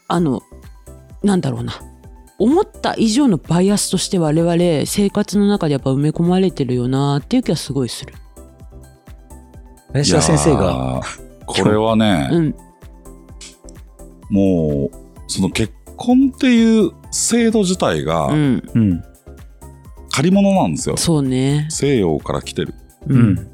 [0.07, 0.41] あの
[1.23, 1.73] なんだろうな
[2.39, 8.13] 思った以上のバイアスとして我々生活の中でやっぱ埋め込まれてるよなっていう気はすごいする。
[9.91, 11.01] 林田先生が。
[11.47, 12.55] これはね、うん
[14.29, 19.03] もう、その結婚っていう制度自体がうんうん、
[20.11, 20.97] 借り物なんですよ。
[20.97, 21.67] そうね。
[21.69, 22.73] 西洋から来てる。
[23.07, 23.47] うん、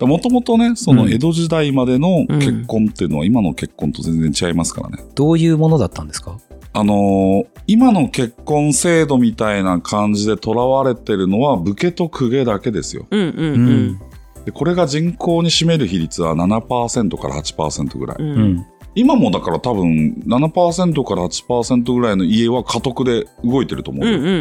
[0.00, 4.98] もともとね、そのうん江戸時代までのうん結婚っていうのは今の結婚と全然違いますからね。
[5.14, 6.38] どういうものだったんですか？
[6.72, 13.06] あのー今の結婚制度みたいな感じで囚われてるのは武家と公家だけですよ。
[13.10, 14.00] うんうんうん
[14.44, 18.16] でこれが人口に占める比率は7%から8%ぐらい。
[18.20, 18.66] ううんん、
[18.96, 24.32] 今もだから多分7%から8%ぐらいの家は家督で動いてると思うんうんうんう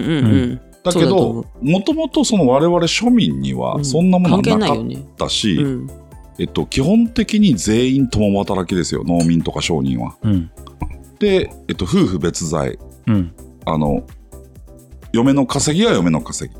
[0.53, 5.03] んだけど、もともとその我々庶民にはそんなものはなかっないよね。
[5.17, 5.89] たし、うん
[6.37, 10.15] えっと、基本的に全員共働きですよ、農民とか商人は。
[10.21, 10.51] うん、
[11.19, 12.77] で、えっと、夫婦別財。
[13.07, 13.33] うん、
[13.65, 14.03] あの、
[15.11, 16.59] 嫁の稼ぎは嫁の稼ぎ。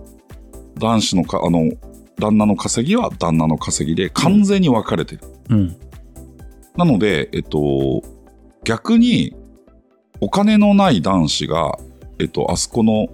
[0.80, 1.72] 男子のか、あの、
[2.18, 5.22] 旦那の稼ぎは旦那の稼ぎで完全に分かれてる。
[6.78, 8.02] なので、えっと、
[8.64, 9.36] 逆に、
[10.22, 11.78] お金のない男子が、
[12.20, 13.08] えっと、あそこの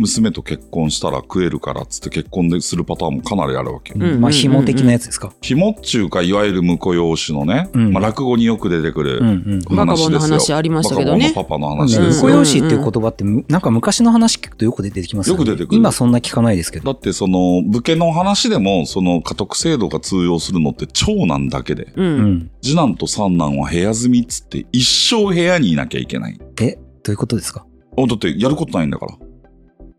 [0.00, 3.94] 娘と結婚したら食えるからっつって結婚でするパターンもかなりあるわけ。
[3.94, 5.32] うんまあ、紐的なやつですか？
[5.42, 9.76] 紐っちゅうか、いわゆる婿養子のね、うんまあ、落語によく出てくるうん、うん。
[9.76, 12.30] バカボンの話ありましたけどねバカボンのパパの話うんですよ。
[12.30, 15.40] 婿養子っていう言葉って、なんか昔の話聞くとよく出てきますよね。
[15.40, 16.92] よく出てくる今そんな聞かないですけど。
[16.92, 22.50] だってその武家の話でもその家督制度が通用するのって長男だけでううんん。
[22.62, 29.18] 次男と三男は部屋住みっつって一生部屋にいなきゃいけないえ、どういうことですかあだってやることないんだからあ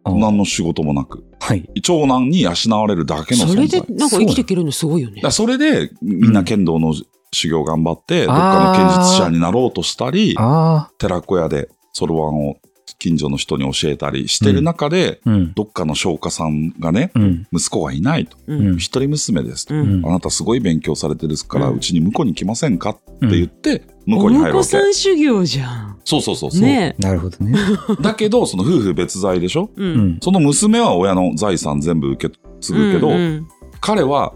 [0.06, 1.24] 何の仕事もなく。
[1.40, 1.70] はい。
[1.82, 5.22] 長男に養われるだけのそれ存在でなんか生きていけるのすごいよね。
[5.32, 6.94] それでみんな剣道の
[7.32, 12.58] 修行頑張って、どっかの剣術者になろうとしたりあ寺子屋でそろばんを
[13.00, 15.54] 近所の人に教えたりしてる中で、あ、うん。
[15.54, 17.48] どっかの商家さんがねうん。
[17.52, 18.38] 息子がいないと。
[18.48, 18.76] ううん。
[18.76, 20.06] ん一人娘ですと、うん。
[20.06, 24.84] あなたすごい勉強されてるから、ううんちに婿に来ませんかってうん言って、向こおうに入るわけ婿さ。
[24.88, 26.62] ん修行じゃんそうそうそうそう。
[26.62, 27.54] ねなるほどね。
[28.02, 29.70] だけど、その夫婦別財でしょ？
[29.78, 30.18] えううんん。
[30.22, 33.48] その娘は親の財産全部受け継ぐけど、うんうん
[33.80, 34.34] 彼は、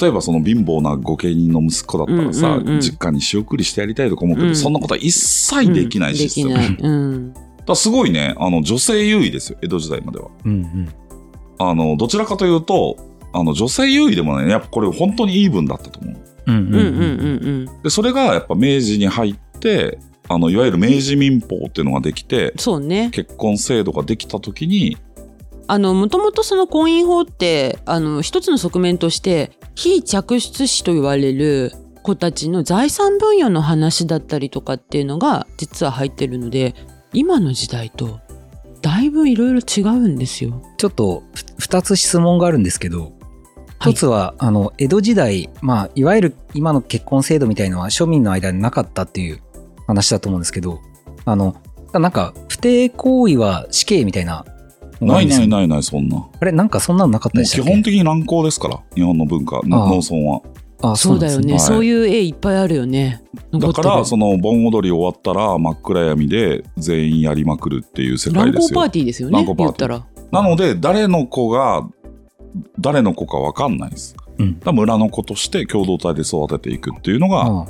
[0.00, 6.50] 例えばその貧乏な御家人の息子だったらさ、うんうんうん実家に仕送りしてやりたいとか思うけど、うんそんなことは一切できないシステム。
[6.50, 7.34] できないうん
[7.66, 10.28] だすごいね、あの、女性優位ですよ、江戸時代までは。
[10.44, 10.88] うんうん。
[11.58, 12.96] あの、どちらかというと、
[13.32, 16.16] あの、女性優位でもね、やっぱこれ本当にイーブンだったと思う。
[16.46, 24.96] うんうんうんうんうんで、それがやっぱ明治に入って、あのいわゆる明治民法っていうのができてそうね結婚制度ができた時に
[25.68, 36.74] あのもともとその婚姻法ってあの一つの側面として非嫡出子と言われる子たちの財産分与の話だったりとかっていうのが実は入ってるので
[37.12, 38.20] 今の時代と
[38.80, 40.62] だいぶいろいろ違うんですよ。
[40.76, 41.24] ちょっと
[41.58, 43.15] ふ2つ質問があるんですけど、はい
[43.90, 49.40] 一つは、あの、江戸時代、まあ、いわゆる今の結婚制度みたいのは庶民の間になかったっていう
[49.86, 50.80] 話だと思うんですけど、
[51.24, 51.56] あの、
[51.92, 54.44] なんか、不貞行為は死刑みたいな
[55.00, 56.16] ないないないないそんな。
[56.16, 57.70] もあれ、なんかそんなのなかったうでしたっけ？
[57.70, 59.90] 基本的に乱行ですから日本の文化のああ。
[59.90, 60.40] 農村は。
[60.82, 61.60] あそうだよね、はい。
[61.60, 63.22] そういう絵いっぱいあるよね。
[63.50, 63.88] だ残ってる。
[63.88, 68.52] からその盆踊り終わったら真っ暗闇で全員やりまくるっていう世界ですよ。
[68.52, 70.06] 乱交パーティーですよね言ったら。
[70.32, 71.88] なので誰の子が
[72.78, 74.16] 誰の子か分かんないです。
[74.38, 74.60] うん。
[74.74, 77.66] 村の子として共同体で育てていくっていうのが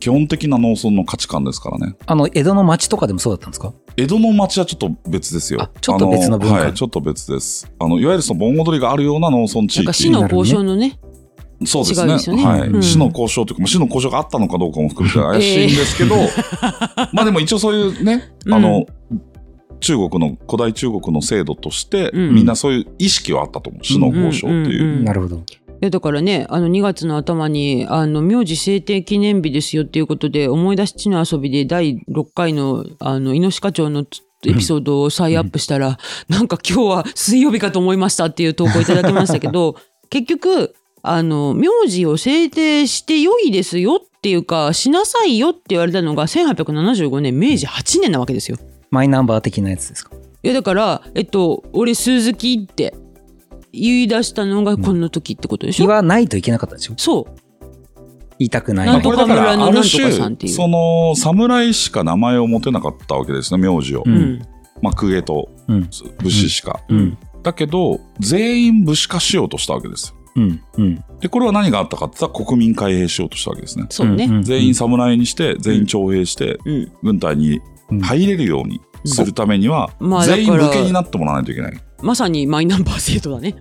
[0.00, 1.94] 基本的な農村の価値観ですからね。
[2.06, 3.72] あの、江戸の町とかでもそうだったんですか？
[3.96, 5.62] 江戸の町はちょっと別ですよ。
[5.62, 6.56] あちょっと別の文化。
[6.56, 7.70] はいちょっと別です。
[7.78, 10.98] あのいわゆるその盆踊りがあるような農村地域市の交渉のね
[11.64, 12.18] そうですね。
[12.18, 12.44] すよね。
[12.44, 12.68] はい。
[12.68, 12.82] うん。
[12.82, 16.16] 市の交渉というかまあ市の交渉があったのかどうかも含めて怪しいんですけど、
[17.12, 18.86] まあでも一応そういうねあの、
[19.82, 22.34] 中国の古代中国の制度として、うん。
[22.34, 23.84] みんなそういう意識はあったと思う。
[23.84, 25.36] 市の交渉っていう、うんうんなるほど。
[25.36, 34.04] いやだからねあの2月の頭にあの名字制定記念日ですよっていうことで思い出し地の遊びで第6回のあの猪鹿町の
[34.46, 39.76] エピソードを再アップしたら、なんか今日は水曜日かと思いましたっていう投稿いただきましたけど
[40.10, 48.56] 結局あの名字を制定して良いですよっていうかしなさいよって言われたのが1875年明治8年なわけですよ。
[48.92, 50.14] マイナンバー的なやつですか？
[50.44, 52.94] いやだからえっと俺鈴木って
[53.72, 56.94] 言い出したのがこの時ってことでしょ、言わないといけなかったでしょ？
[56.96, 57.36] そう。
[58.38, 58.86] 言いたくない。
[58.86, 60.52] なんとかこれだから村のなんとある種かさんっていう。
[60.52, 64.16] その侍しか名前を持てなかったわけですね名字を、ううん。
[64.34, 64.42] ん
[64.82, 65.88] まあ公家とうん。
[66.18, 67.18] 武士しか、うん。
[67.42, 70.62] だけど全員武士化しようとしたわけですうん。
[70.76, 71.04] うん。
[71.20, 73.86] でこれは何があったかって言ったら国民開閉しようとしたわけですね。
[73.88, 74.42] そうね、ん。
[74.42, 76.92] 全員侍にして全員徴兵してうん。
[77.02, 77.60] 軍隊に
[78.00, 79.90] 入れるようにするためには
[80.26, 81.80] 全員武家になってもらわないといけない。
[82.02, 83.52] まさにマイナンバー制度だね。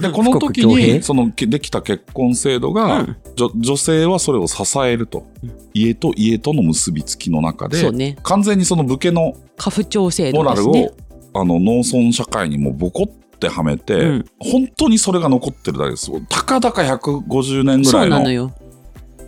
[0.00, 8.16] でこの時にそのけできた結婚制度が、うん女女性はそれを支えると、うん家と家との結びつきの中で、ね。
[8.22, 10.94] 完全にその武家の家父長制度モラルを。
[11.34, 13.06] あの農村社会にもボコっ
[13.38, 18.52] てはめて、うん本当にそれが残ってるだけですたかだか150年ぐそらいのうなのよ。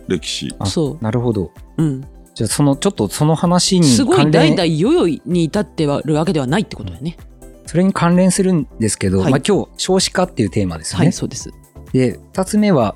[0.07, 1.51] 歴史あそうなるほど。
[1.77, 2.03] うん。
[2.39, 7.17] じゃあ、その、ちょっとその話にすごい代々世々に至ってはるわけではないってことだよね。
[7.65, 11.07] それに関連するんですけど、はいまあ今日、少子化っていうテーマですよね。
[11.07, 11.51] はい、そうです。
[11.91, 12.95] で、二つ目は、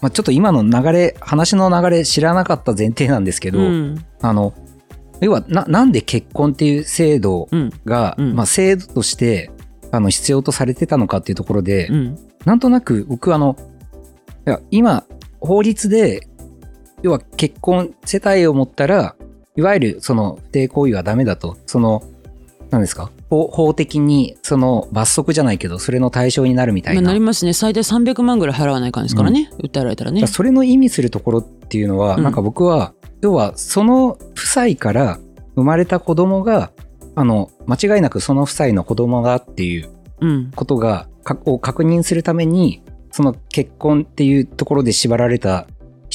[0.00, 4.04] まあ、ちょっと今の流れ、話の流れ知らなかった前提なんですけど、うん。
[4.22, 4.54] あの、
[5.20, 7.72] 要はな、なんで結婚っていう制度うん。
[7.86, 9.50] が、うんまあ、制度として、
[9.90, 12.18] あの、必要とされてたのかっていうところで、うん。
[12.44, 13.56] なんとなく僕あの、
[14.46, 15.02] いや、今、
[15.40, 16.28] 法律で、
[17.06, 19.14] 要は結婚、世帯を持ったら、
[19.54, 22.02] いわゆるその不貞行為はダメだと、その、
[22.70, 23.12] 何ですか？
[23.30, 27.08] 法法的にその罰則じゃないけど、それの対象になるみたいまあな。
[27.10, 27.52] なりますね。
[27.52, 29.50] 最大300万ぐらい払わないかんですからね。
[29.58, 30.26] 訴えられたらね。
[30.26, 35.20] それの意味するところっていうのは、うんなんか僕は、要はその夫妻から
[35.54, 36.72] 生まれた子供が、
[37.14, 39.88] あの、間違いなくその夫妻の子供がっていう
[40.20, 40.50] うん。
[40.56, 45.66] ことが、かを確認するために、その結婚っていうところで縛られた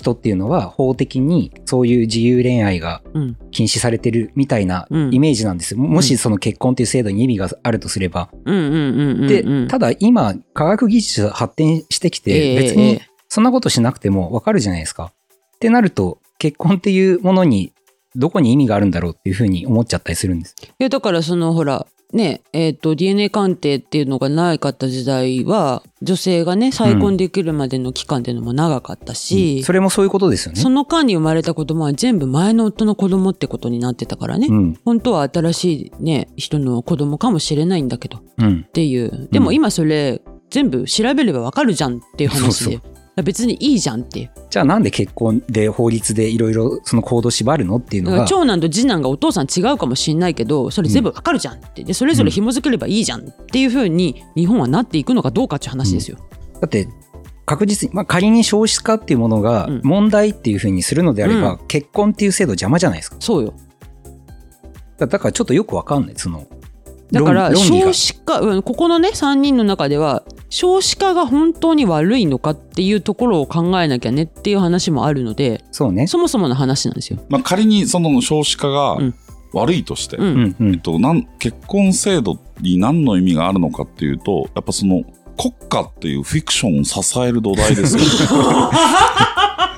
[0.01, 3.37] 人っていうのは、法的にそういう自由恋愛がうん。
[3.51, 5.79] 禁止されてるみたいなうんイメージなんですよ。
[5.79, 8.29] もしその結婚っていう制度に意味があるとすれば。
[8.45, 9.27] うんうんうんうんうん。
[9.27, 15.13] で、ただ今、科学技術発展してきて、ええ別にええそんなことしなくてもわかるじゃないですか。
[15.55, 17.71] ってなると、結婚っていうものに
[18.15, 20.55] どこに意味があるんだろうっていうふうに思っちゃったりするんです。
[20.61, 30.69] いやだからそのほらねえっ、と DNA 鑑定っていうのがなかった時代は女性がね再婚できるまでの期間っていうのも長かったし、それもそういうことですよねそ。
[30.69, 34.79] の間に生まれた子供は全部前の夫の子供ってことになってたからね、うん。
[34.83, 38.63] 本当は新しいね人の子供かもしれないんだけどっうん。
[38.65, 56.17] ていうでも今それ全部調べればわかるじゃんっていう話でそう別にいいじゃんっていうじゃあなんで結婚で法律でいろいろその行動縛るのっていうのが、長男と次男がお父さん違うかもしれないけどそれ全部わかるじゃんってでそれぞれ紐づければいいじゃんっていうふうに日本はなっていくのかどうかっていう話ですよ。
[56.59, 56.87] だって
[57.45, 63.17] 確実に、まあ、仮に少子化っていうものがうん問題っていうふうにするのであれば、う結婚っていう制度邪魔じゃないですか。
[63.19, 63.53] そうよ。
[64.97, 66.13] だだからちょっとよくわかんない。
[66.15, 66.45] その、
[67.11, 76.07] だから少子化うんここのね3人の中では少子化が本当に悪いのかっていうところを考えなきゃねっていう話もあるのでそうね。
[76.07, 77.19] そもそもの話なんですよ。
[77.29, 79.15] まあ、仮にその少子化がうん
[79.53, 80.73] 悪いとして、うんうんうん。
[80.75, 85.03] えっと、なん結婚制度に何の意味があるのかっていうとやっぱその
[85.37, 88.03] 国家っていうフィクションを支える土台ですよ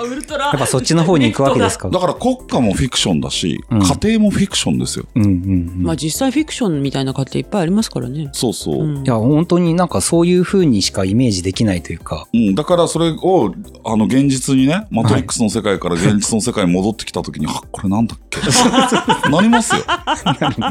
[0.01, 1.89] ウルトラやっぱそっちの方に行くわけですか。
[1.89, 5.33] だから国家もフィクションだし、うん家庭もフィクションですようんうんう
[5.81, 5.83] ん。
[5.83, 8.29] まあ実際フィクションみたいな家庭いっぱいありますからね。
[8.33, 12.27] そうそう、うんいや、本当になんかそういう風にしかイメージできないというか。
[12.33, 13.53] うん、だからそれを
[13.85, 18.39] あの現実にねマトリックスの世界から現実の世界に戻ってきた時に、あこれなんだっけ？
[19.29, 19.81] なりますよ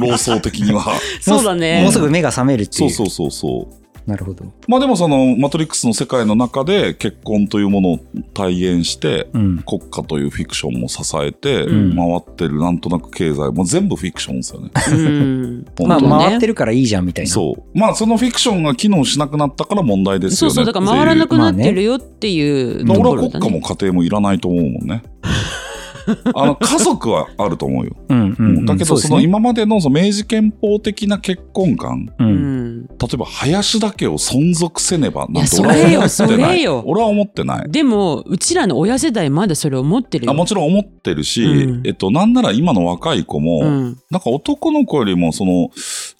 [0.00, 0.84] 妄想的には
[1.20, 1.82] そうだね。
[1.82, 2.90] もうすぐ目が覚めるっていう。
[2.90, 4.44] そうそうそうそうなるほど。
[4.68, 7.98] まあでもそのマトリックスの世界の中で結婚というものを
[8.34, 9.58] 体現してうん。
[9.58, 14.70] 国家というフィクションも支えてうん回ってるなんとなく経済も全部フィクションですよね。
[14.90, 15.66] うん。
[15.86, 17.30] まあ、回ってるからいいじゃんみたいな。
[17.30, 17.78] そう。
[17.78, 20.54] まあそのフィクションが機能しなくなったから問題ですよね。
[20.54, 21.72] そうそうだから回らなくなってる。
[21.74, 23.30] るよっていう俺はところだね。
[23.32, 25.02] 国家も家庭もいらないと思うもんね。
[26.34, 27.96] あの家族はあると思うよ。
[28.08, 28.66] うんうんうん。
[28.66, 32.12] だけどその今までのその明治憲法的な結婚観。
[33.02, 36.48] 例えば林だけを存続せねばなんて俺は思ってそれよない。
[36.48, 37.70] それよ俺は思ってない。
[37.70, 40.30] でもうちらの親世代まだそれ思ってるよ。
[40.30, 43.98] あもちろん思ってるし、うんえっと、なんなら今の若い子も、うん。
[44.10, 45.70] なんか男の子よりもその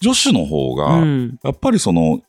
[0.01, 1.39] 女子の方が、うん。
[1.41, 2.19] やっぱりその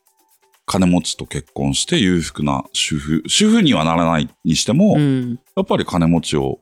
[0.65, 5.39] 金持ちと結婚して裕福な主婦主婦にはならないにしても、うん。
[5.55, 6.59] やっぱり金持ちを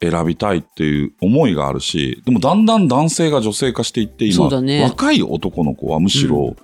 [0.00, 6.54] 選びたいっていう思いがあるしでもだんだん男性が女性化していって今、ね若い男の子はむしろ、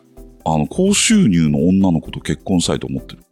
[0.44, 3.24] あの高収入の女の子と結婚したいと思ってる。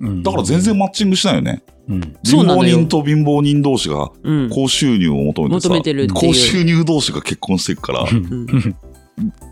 [0.00, 0.22] うん。
[0.22, 1.62] だから全然マッチングしないよね。
[1.88, 2.00] うん。
[2.24, 4.50] 貧乏人と貧乏人同士がうん。
[4.50, 8.02] 高収入を求めてさ求めてる高収入同士が結婚していくから。
[8.02, 8.46] うん。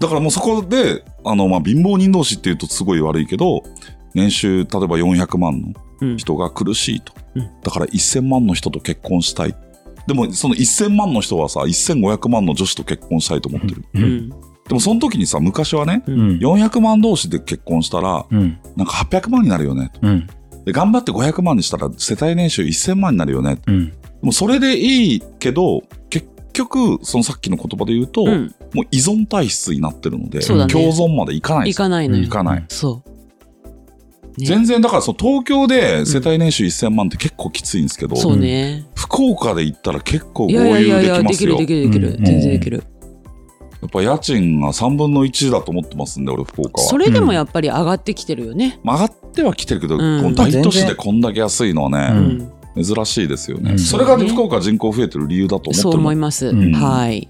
[0.00, 3.62] だからもうそこであの、まあ、貧乏人同士っていうとすごい悪いけど
[4.12, 6.16] 年収例えば400万のうん。
[6.16, 7.50] 人が苦しいと、うん。
[7.62, 9.54] だから1000万の人と結婚したい。
[10.06, 14.00] でもその1000万の人はさ1500万の女子と結婚したいと思ってる、う。
[14.00, 14.32] うんん。
[14.68, 16.12] でもその時にさ昔はねう。
[16.12, 16.38] うんん。
[16.38, 18.59] 400万同士で結婚したらうん。
[18.77, 20.27] なんか800万になるよねうん。
[20.64, 23.90] で頑張って500万にしたら世帯年収1000万になるよねうん。
[23.90, 28.55] でもそれでいいけど結局そのさっきの言葉で言うと、うん。
[28.75, 32.29] もう依存体質になってるので、ね共存までいかないで行すかないのよい。
[32.29, 32.64] かない。
[32.68, 33.11] そう。
[34.38, 38.87] ね全然だからその東京で世帯年収1000万って結構きついんですけど、そうね。
[38.94, 41.57] 福岡で行ったら結構い合やいやいやいや、流できますよ。
[41.59, 42.18] できるできるできる。
[42.18, 42.85] うん全然できる。
[43.83, 46.88] やっぱ家賃が3分の1だと思ってますんで、俺福岡は。
[46.88, 48.79] それでもやっぱり上がってきてるよね。
[48.85, 51.99] まあ上がってはきてるけど、うんこの大都市でこんだけ安いのはうね、
[52.37, 52.53] ん。
[52.83, 53.73] 珍しいですよね。
[53.73, 56.47] うんそれが福岡人口増えてる理由だと思ってそうる思います。
[56.47, 57.29] うんはい。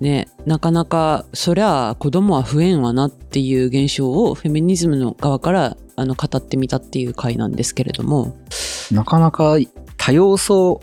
[0.00, 8.34] ね、なかなかそりゃ子供は増えんわなっていう現象をフェミニズムの側からあの語ってみたっていう回なんですけれども
[8.90, 9.58] なかなか
[9.98, 10.80] 多要素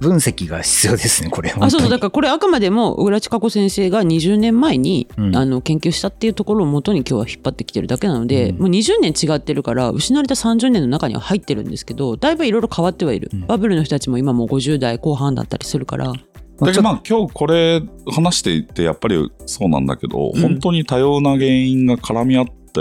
[0.00, 1.54] 分析が必要ですね、これ。
[1.58, 5.36] あそうそうだかからこれあくまでも小倉千佳子先生が20年前に、うん。
[5.36, 8.58] あの研究したっていうところをもとに今日は引っ張ってきてるだけなので、うん。
[8.58, 13.46] もう20年違ってるから失われた30年の中には入ってるんですけどだいぶいろいろ変わってはいる、うん。
[13.46, 16.12] バブルの人たちも今もう50代後半だったりするから。
[16.58, 20.40] だけどまあ今日これ話していてやっぱりそうなんだけど、うん。
[20.40, 22.80] 本当に多様な原因が絡み合って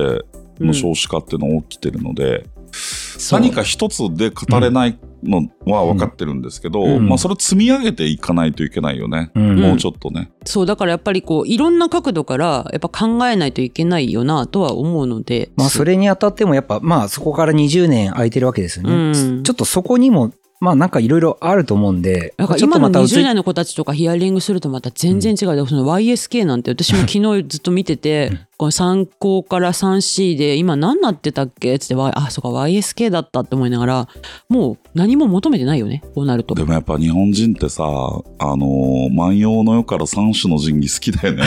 [0.59, 2.45] うんの少子化っていうのが起きてるので、
[3.31, 7.07] 何か一つで語れないのは分かってるんですけど、うん。
[7.07, 9.59] まあそれを積み上げていかないといけないよね、うん。
[9.59, 10.31] もうちょっとね。
[10.45, 15.51] そうだからやっぱりこういろんな角度からやっぱ考えないといけないよなとは思うので。
[15.55, 18.93] まあ、それにあたってもやっぱ、まあ、そこから20年空いてるわけですよね。
[18.93, 19.43] うん。
[19.43, 20.31] ちょっとそこにも、
[20.65, 31.75] まあ、なんかいろいろあると思うんで、なんかちょっ今の20とまた移り代の子たちとかヒアリングするとまた全然違う、でその YSK なんて私も昨日ずっと見てて、この3高から 3C で今何なってたっけ？
[31.75, 34.07] っつってわあそうか YSK だったって思いながら
[34.49, 36.01] もう何も求めてないよね。
[36.15, 36.55] こうなると。
[36.55, 37.87] でもやっぱ日本人ってさ、あ
[38.55, 41.43] のー万葉の世から三種の神器好きだよね。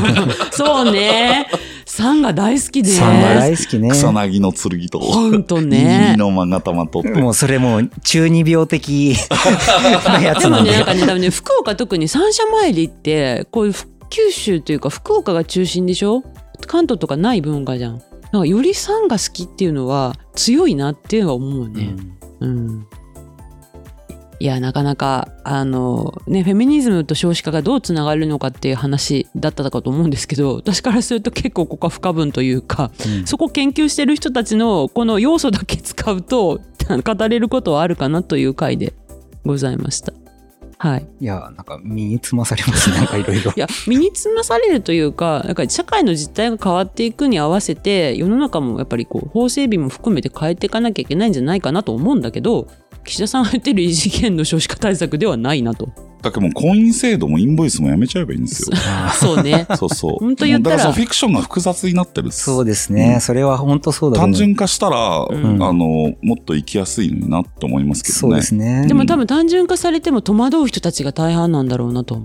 [0.50, 1.46] そうね
[1.94, 2.88] サンが大好きで。
[2.88, 3.90] さんが大好きね。
[3.90, 7.10] 草薙の剣と、ほんと右ねのとって。
[7.10, 9.14] もうそれもう中二病的
[10.08, 10.70] なやつでなんで。
[10.70, 13.74] もねなんかね多分ね福岡特に三社参りってこういう
[14.08, 16.22] 九州というか福岡が中心でしょ？
[16.66, 18.00] 関東とかない文化じゃん。
[18.32, 21.94] なんかよりサンが好きっていうのは強いなっていうのは思うね、
[22.40, 22.86] うん、
[24.42, 38.94] いやなかなかあのねフェミニズムと少子化がどうつながるのかっていう話だったかと思うんですけど 私からすると結構ここは不可分というかうんそこ研究してる人たちのこの要素だけ使うと 語れることはあるかなという回で
[39.44, 40.12] ございました。
[40.78, 41.06] はい。
[41.20, 42.96] いや、なんか身につまされますね。
[42.98, 43.60] なんかいろいろい。
[43.60, 52.66] や身につまされるというかなんか社会の実態が変わっていくに合わせて世の中もやっぱりこう法整備も含めて変えていかなきゃいけないんじゃないかなと思うんだけど
[53.04, 55.92] 岸田さんが言ってる異次元の少子化対策ではないなと
[56.22, 58.76] だけどもう婚姻制度もインボイスもやめちゃえばいいんですよ。
[59.18, 60.16] そうね そうそう。
[60.20, 63.14] 本当言ったらだからフィクションが複雑になってるそうですね。
[63.14, 64.20] うんそれは本当そうだ。
[64.20, 68.42] 単純化したら、うんあの、もっと生きやすいなって思いますけどねそうで。
[68.42, 68.86] すね。
[68.86, 72.22] でも多分単純化されても戸惑う人たちが大半なんだろうなと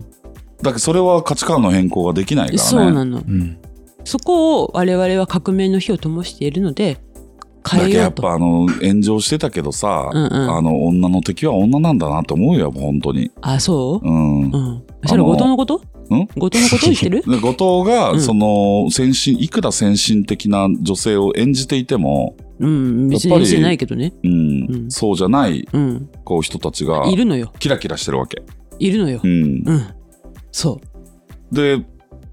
[0.61, 2.57] だけどそれは価値観の変更ができないからね。
[2.59, 3.57] そうなのうん。
[4.03, 6.97] そこを我々は革命の火を灯しているので
[7.67, 10.55] 変だけどやっえようとぱあの、炎上してたけどさ、うんうん。
[10.57, 13.31] あの、女の敵は女なんだなって思うよ、本当に。
[13.41, 14.07] あそう？
[14.07, 14.41] うん。
[14.43, 14.83] うん。
[15.05, 15.81] それ後藤のこと？
[16.15, 16.27] ん？
[16.37, 17.21] 後藤のこと言ってる？
[17.21, 18.21] で 後藤が、うん。
[18.21, 24.13] その、先進、いくら先進的な女性を演じていても、うん別にしてないけどね。
[24.23, 24.91] うん、うん。
[24.91, 26.09] そうじゃない、うん。
[26.23, 27.51] こう、人たちが、いるのよ。
[27.59, 28.41] キラキラしてるわけ。
[28.79, 29.19] いるのよ。
[29.23, 29.63] うん。
[29.65, 29.83] うん。
[30.51, 30.79] そ
[31.51, 31.55] う。
[31.55, 31.85] で、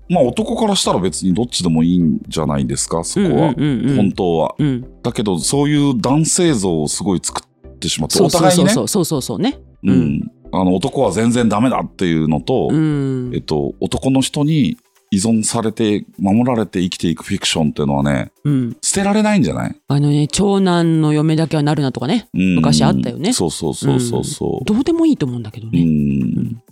[0.09, 3.31] まあ男からしたら別にどっちでもいいんじゃないですか、そこは。
[3.31, 3.97] うんうんうんうん。
[3.97, 4.55] 本当は。
[4.59, 4.87] うん。
[5.03, 9.05] だけど、そういう男性像をすごい作ってしまって、お互いにね、そうそう。
[9.05, 9.59] そうそうそうね。
[9.83, 10.17] ううん。
[10.19, 13.31] ん、あの男は全然ダメだっていうのと、うん。
[13.35, 14.77] えっと、男の人に
[15.11, 18.77] 依存されて、守られて生きていくフィクションっていうのはね、うん。
[18.83, 22.29] 捨てられないんじゃない、あのね長男の嫁だけはなるなとかね。
[22.35, 23.33] うん、昔あったよね。
[23.33, 24.65] そうそうそうそうそう。
[24.65, 26.63] どうでもいいと思うんだけどうねん。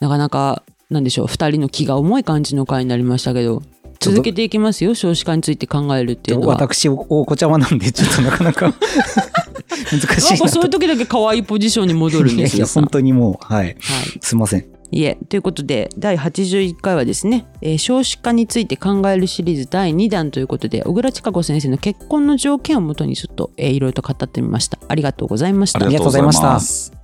[0.00, 3.62] なかなかなんでしょう二人の気が重い感じの回になりましたけど
[3.98, 8.72] 続けていきますよ少子化について考えるっていうのは私、おお子ちゃまなんで、ちょっとなかなか
[9.90, 10.48] 難しないんかなと。
[10.48, 12.66] そういう時だけ可愛いポジションに戻るんいやいや、ですよ。
[12.66, 13.64] 本当にもう、はい。
[13.64, 13.76] はい、
[14.20, 14.66] すいません。
[14.92, 26.32] いえということで第81回はですね、えー少子化について考えるシリーズ第2弾ということで小倉千佳子先生の結婚の条件をもとにちょっと、えーいろいろと語ってみましたありがとうございましたありがとうございま。
[26.32, 26.95] した